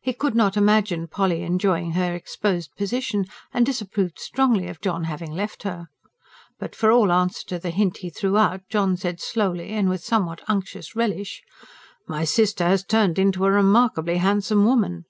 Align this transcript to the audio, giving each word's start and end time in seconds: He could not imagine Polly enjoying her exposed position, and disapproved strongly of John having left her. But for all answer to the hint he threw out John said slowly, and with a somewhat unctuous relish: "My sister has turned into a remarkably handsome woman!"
He 0.00 0.14
could 0.14 0.34
not 0.34 0.56
imagine 0.56 1.06
Polly 1.06 1.42
enjoying 1.42 1.90
her 1.92 2.14
exposed 2.14 2.74
position, 2.76 3.26
and 3.52 3.66
disapproved 3.66 4.18
strongly 4.18 4.68
of 4.68 4.80
John 4.80 5.04
having 5.04 5.30
left 5.30 5.64
her. 5.64 5.88
But 6.58 6.74
for 6.74 6.90
all 6.90 7.12
answer 7.12 7.46
to 7.48 7.58
the 7.58 7.68
hint 7.68 7.98
he 7.98 8.08
threw 8.08 8.38
out 8.38 8.62
John 8.70 8.96
said 8.96 9.20
slowly, 9.20 9.68
and 9.72 9.90
with 9.90 10.00
a 10.00 10.04
somewhat 10.06 10.40
unctuous 10.48 10.96
relish: 10.96 11.42
"My 12.08 12.24
sister 12.24 12.64
has 12.64 12.84
turned 12.84 13.18
into 13.18 13.44
a 13.44 13.50
remarkably 13.50 14.16
handsome 14.16 14.64
woman!" 14.64 15.04